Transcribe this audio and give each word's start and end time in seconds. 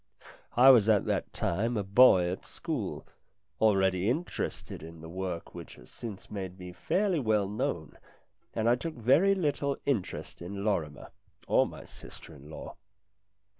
I 0.57 0.71
was 0.71 0.89
at 0.89 1.05
that 1.05 1.31
time 1.31 1.77
a 1.77 1.83
boy 1.83 2.27
at 2.31 2.43
school, 2.43 3.05
already 3.59 4.09
interested 4.09 4.81
in 4.81 4.99
the 5.01 5.07
work 5.07 5.53
which 5.53 5.75
has 5.75 5.91
since 5.91 6.31
made 6.31 6.57
me 6.57 6.73
fairly 6.73 7.19
well 7.19 7.47
known, 7.47 7.99
and 8.55 8.67
I 8.67 8.73
took 8.73 8.95
very 8.95 9.35
little 9.35 9.77
interest 9.85 10.41
in 10.41 10.65
Lorrimer 10.65 11.11
or 11.47 11.67
my 11.67 11.85
sister 11.85 12.33
in 12.33 12.49
law. 12.49 12.77